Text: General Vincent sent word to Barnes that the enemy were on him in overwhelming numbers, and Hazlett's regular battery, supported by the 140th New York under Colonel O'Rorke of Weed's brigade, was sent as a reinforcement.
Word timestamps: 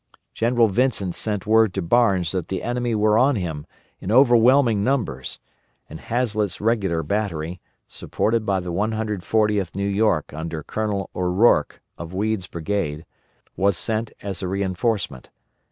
General 0.33 0.67
Vincent 0.67 1.13
sent 1.13 1.45
word 1.45 1.75
to 1.75 1.81
Barnes 1.83 2.31
that 2.31 2.47
the 2.47 2.63
enemy 2.63 2.95
were 2.95 3.19
on 3.19 3.35
him 3.35 3.67
in 3.99 4.11
overwhelming 4.11 4.83
numbers, 4.83 5.37
and 5.87 5.99
Hazlett's 5.99 6.59
regular 6.59 7.03
battery, 7.03 7.61
supported 7.87 8.43
by 8.43 8.61
the 8.61 8.73
140th 8.73 9.75
New 9.75 9.87
York 9.87 10.33
under 10.33 10.63
Colonel 10.63 11.11
O'Rorke 11.15 11.83
of 11.99 12.15
Weed's 12.15 12.47
brigade, 12.47 13.05
was 13.55 13.77
sent 13.77 14.11
as 14.23 14.41
a 14.41 14.47
reinforcement. 14.47 15.29